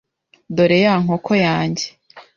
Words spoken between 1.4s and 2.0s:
yanjye